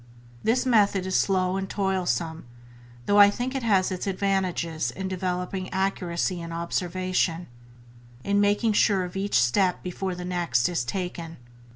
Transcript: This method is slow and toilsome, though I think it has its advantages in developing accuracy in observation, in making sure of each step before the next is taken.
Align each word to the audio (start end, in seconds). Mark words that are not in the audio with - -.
This 0.43 0.65
method 0.65 1.05
is 1.05 1.15
slow 1.15 1.57
and 1.57 1.69
toilsome, 1.69 2.47
though 3.05 3.19
I 3.19 3.29
think 3.29 3.53
it 3.53 3.61
has 3.61 3.91
its 3.91 4.07
advantages 4.07 4.89
in 4.89 5.07
developing 5.07 5.69
accuracy 5.71 6.41
in 6.41 6.51
observation, 6.51 7.45
in 8.23 8.41
making 8.41 8.73
sure 8.73 9.03
of 9.03 9.15
each 9.15 9.39
step 9.39 9.83
before 9.83 10.15
the 10.15 10.25
next 10.25 10.67
is 10.67 10.83
taken. 10.83 11.37